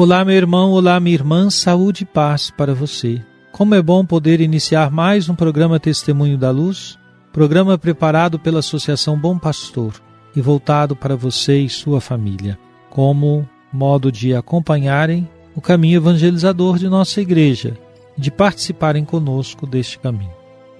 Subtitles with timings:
[0.00, 3.20] Olá, meu irmão, olá, minha irmã, saúde e paz para você.
[3.50, 6.96] Como é bom poder iniciar mais um programa Testemunho da Luz,
[7.32, 10.00] programa preparado pela Associação Bom Pastor
[10.36, 12.56] e voltado para você e sua família,
[12.88, 17.76] como modo de acompanharem o caminho evangelizador de nossa igreja
[18.16, 20.30] e de participarem conosco deste caminho.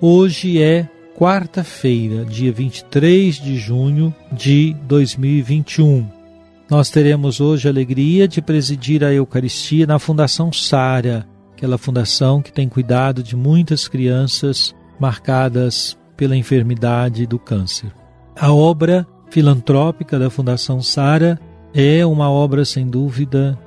[0.00, 6.17] Hoje é quarta-feira, dia 23 de junho de 2021.
[6.70, 12.52] Nós teremos hoje a alegria de presidir a Eucaristia na Fundação Sara, aquela fundação que
[12.52, 17.90] tem cuidado de muitas crianças marcadas pela enfermidade do câncer.
[18.38, 21.40] A obra filantrópica da Fundação Sara
[21.72, 23.58] é uma obra sem dúvida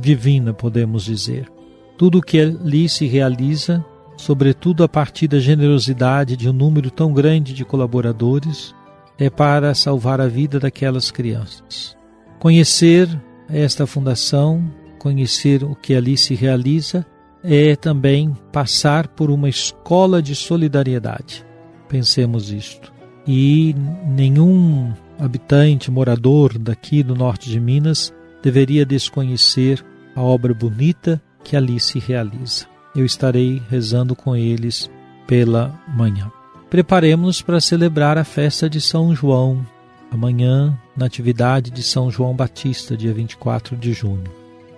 [0.00, 1.52] divina, podemos dizer.
[1.98, 3.84] Tudo o que ali se realiza,
[4.16, 8.74] sobretudo a partir da generosidade de um número tão grande de colaboradores,
[9.18, 11.95] é para salvar a vida daquelas crianças.
[12.38, 13.08] Conhecer
[13.48, 14.64] esta fundação,
[14.98, 17.06] conhecer o que ali se realiza,
[17.42, 21.44] é também passar por uma escola de solidariedade.
[21.88, 22.92] Pensemos isto.
[23.26, 23.74] E
[24.06, 31.78] nenhum habitante, morador daqui do norte de Minas deveria desconhecer a obra bonita que ali
[31.78, 32.66] se realiza.
[32.94, 34.90] Eu estarei rezando com eles
[35.26, 36.30] pela manhã.
[36.68, 39.64] Preparemos-nos para celebrar a festa de São João,
[40.10, 44.24] amanhã, na atividade de São João Batista, dia 24 de junho.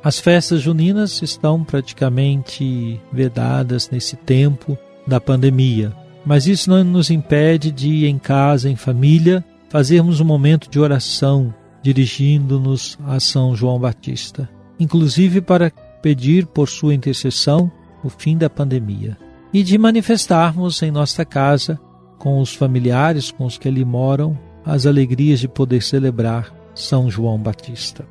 [0.03, 7.71] As festas juninas estão praticamente vedadas nesse tempo da pandemia, mas isso não nos impede
[7.71, 11.53] de, em casa, em família, fazermos um momento de oração
[11.83, 15.71] dirigindo-nos a São João Batista, inclusive para
[16.03, 17.71] pedir por sua intercessão
[18.03, 19.17] o fim da pandemia
[19.53, 21.81] e de manifestarmos em nossa casa,
[22.19, 27.39] com os familiares com os que ali moram, as alegrias de poder celebrar São João
[27.39, 28.05] Batista.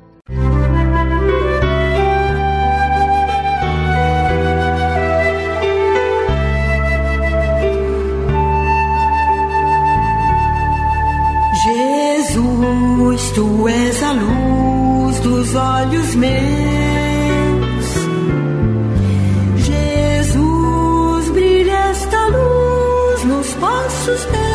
[11.64, 16.34] Jesus, tu és a luz dos olhos meus.
[19.64, 24.47] Jesus, brilha esta luz nos passos teus,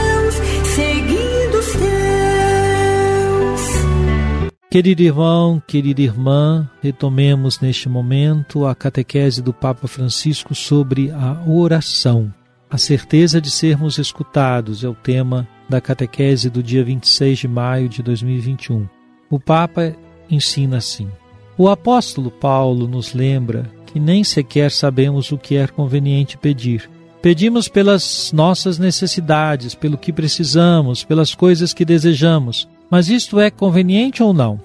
[4.74, 12.34] Querido irmão, querida irmã, retomemos neste momento a catequese do Papa Francisco sobre a oração.
[12.72, 17.88] A certeza de sermos escutados é o tema da catequese do dia 26 de maio
[17.88, 18.90] de 2021.
[19.30, 19.96] O Papa
[20.28, 21.08] ensina assim:
[21.56, 26.90] O apóstolo Paulo nos lembra que nem sequer sabemos o que é conveniente pedir.
[27.22, 32.68] Pedimos pelas nossas necessidades, pelo que precisamos, pelas coisas que desejamos.
[32.90, 34.60] Mas isto é conveniente ou não?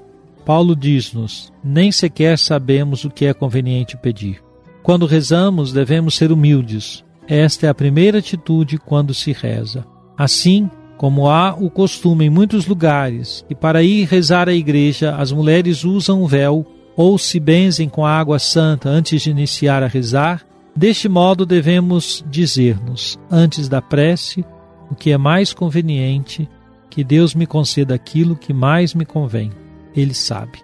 [0.45, 4.43] Paulo diz-nos: nem sequer sabemos o que é conveniente pedir.
[4.83, 7.05] Quando rezamos, devemos ser humildes.
[7.27, 9.84] Esta é a primeira atitude quando se reza.
[10.16, 15.31] Assim, como há o costume em muitos lugares, e para ir rezar à igreja as
[15.31, 16.66] mulheres usam um véu
[16.97, 20.45] ou se benzem com água santa antes de iniciar a rezar,
[20.75, 24.45] deste modo devemos dizer-nos, antes da prece,
[24.91, 26.48] o que é mais conveniente,
[26.91, 29.51] que Deus me conceda aquilo que mais me convém.
[29.95, 30.59] Ele sabe.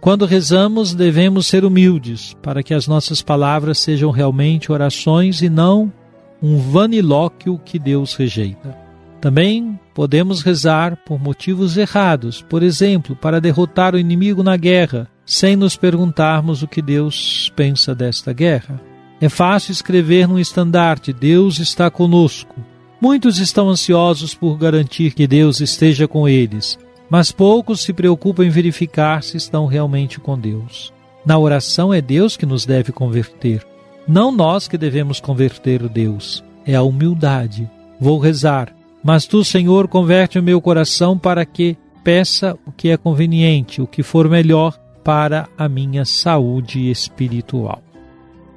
[0.00, 5.92] Quando rezamos, devemos ser humildes, para que as nossas palavras sejam realmente orações e não
[6.42, 8.76] um vanilóquio que Deus rejeita.
[9.20, 15.56] Também podemos rezar por motivos errados, por exemplo, para derrotar o inimigo na guerra, sem
[15.56, 18.80] nos perguntarmos o que Deus pensa desta guerra.
[19.20, 22.54] É fácil escrever num estandarte: Deus está conosco.
[23.06, 26.76] Muitos estão ansiosos por garantir que Deus esteja com eles,
[27.08, 30.92] mas poucos se preocupam em verificar se estão realmente com Deus.
[31.24, 33.64] Na oração é Deus que nos deve converter,
[34.08, 36.42] não nós que devemos converter Deus.
[36.66, 37.70] É a humildade.
[38.00, 38.74] Vou rezar,
[39.04, 43.86] mas tu, Senhor, converte o meu coração para que peça o que é conveniente, o
[43.86, 47.80] que for melhor para a minha saúde espiritual.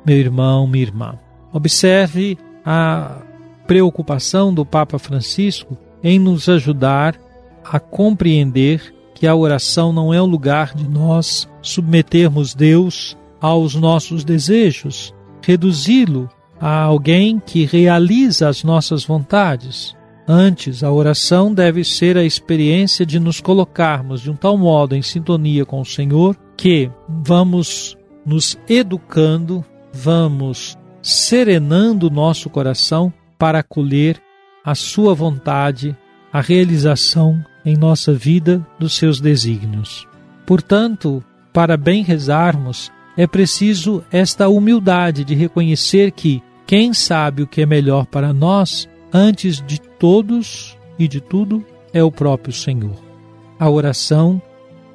[0.04, 1.20] Meu irmão, minha irmã,
[1.54, 2.36] observe
[2.66, 3.29] a
[3.70, 7.16] preocupação do Papa Francisco em nos ajudar
[7.64, 14.24] a compreender que a oração não é o lugar de nós submetermos Deus aos nossos
[14.24, 15.14] desejos,
[15.46, 16.28] reduzi-lo
[16.60, 19.96] a alguém que realiza as nossas vontades.
[20.28, 25.04] Antes, a oração deve ser a experiência de nos colocarmos de um tal modo em
[25.04, 27.96] sintonia com o Senhor que vamos
[28.26, 29.64] nos educando,
[29.94, 34.22] vamos serenando o nosso coração para acolher
[34.64, 35.98] a Sua vontade,
[36.32, 40.08] a realização em nossa vida dos seus desígnios.
[40.46, 47.62] Portanto, para bem rezarmos, é preciso esta humildade de reconhecer que quem sabe o que
[47.62, 52.96] é melhor para nós antes de todos e de tudo, é o próprio Senhor.
[53.58, 54.42] A oração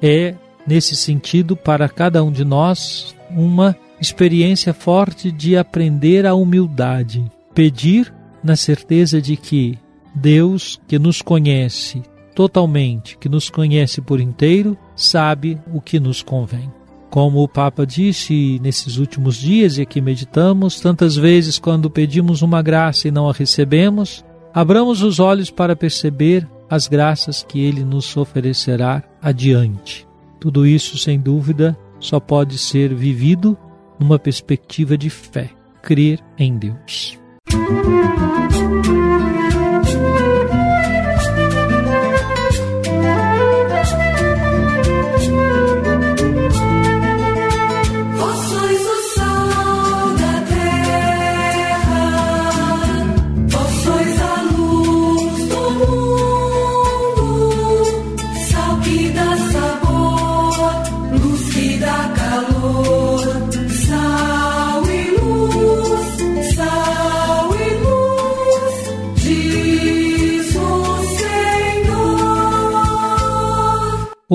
[0.01, 7.25] é, nesse sentido, para cada um de nós, uma experiência forte de aprender a humildade,
[7.53, 8.13] pedir
[8.45, 9.75] na certeza de que
[10.13, 12.03] Deus, que nos conhece
[12.35, 16.71] totalmente, que nos conhece por inteiro, sabe o que nos convém.
[17.09, 22.61] Como o Papa disse nesses últimos dias e aqui meditamos, tantas vezes quando pedimos uma
[22.61, 28.15] graça e não a recebemos, abramos os olhos para perceber as graças que ele nos
[28.15, 30.07] oferecerá adiante.
[30.39, 33.57] Tudo isso, sem dúvida, só pode ser vivido
[33.99, 35.49] numa perspectiva de fé,
[35.81, 37.17] crer em Deus.
[37.51, 38.24] Música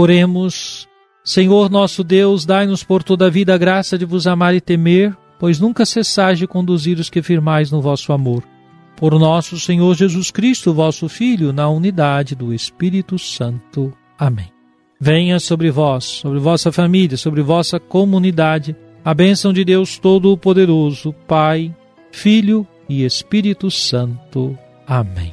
[0.00, 0.88] Oremos,
[1.22, 5.14] Senhor nosso Deus, dai-nos por toda a vida a graça de vos amar e temer,
[5.38, 8.42] pois nunca cessais de conduzir os que firmais no vosso amor.
[8.96, 13.92] Por nosso Senhor Jesus Cristo, vosso Filho, na unidade do Espírito Santo.
[14.18, 14.50] Amém.
[14.98, 18.74] Venha sobre vós, sobre vossa família, sobre vossa comunidade,
[19.04, 21.76] a bênção de Deus Todo-Poderoso, Pai,
[22.10, 24.58] Filho e Espírito Santo.
[24.86, 25.32] Amém.